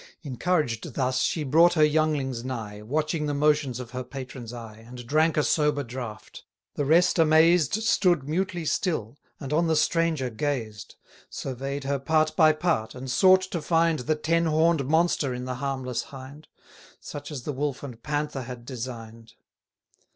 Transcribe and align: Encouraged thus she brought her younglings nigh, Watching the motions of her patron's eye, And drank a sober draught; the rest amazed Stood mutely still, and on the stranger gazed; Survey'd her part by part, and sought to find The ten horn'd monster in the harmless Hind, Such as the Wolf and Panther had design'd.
Encouraged 0.23 0.95
thus 0.95 1.19
she 1.21 1.43
brought 1.43 1.73
her 1.75 1.83
younglings 1.85 2.43
nigh, 2.43 2.81
Watching 2.81 3.27
the 3.27 3.35
motions 3.35 3.79
of 3.79 3.91
her 3.91 4.03
patron's 4.03 4.51
eye, 4.51 4.77
And 4.79 5.05
drank 5.05 5.37
a 5.37 5.43
sober 5.43 5.83
draught; 5.83 6.43
the 6.73 6.85
rest 6.85 7.19
amazed 7.19 7.75
Stood 7.83 8.27
mutely 8.27 8.65
still, 8.65 9.19
and 9.39 9.53
on 9.53 9.67
the 9.67 9.75
stranger 9.75 10.31
gazed; 10.31 10.95
Survey'd 11.29 11.83
her 11.83 11.99
part 11.99 12.35
by 12.35 12.51
part, 12.51 12.95
and 12.95 13.11
sought 13.11 13.41
to 13.43 13.61
find 13.61 13.99
The 13.99 14.15
ten 14.15 14.47
horn'd 14.47 14.87
monster 14.87 15.35
in 15.35 15.45
the 15.45 15.53
harmless 15.61 16.01
Hind, 16.05 16.47
Such 16.99 17.29
as 17.29 17.43
the 17.43 17.53
Wolf 17.53 17.83
and 17.83 18.01
Panther 18.01 18.41
had 18.41 18.65
design'd. 18.65 19.33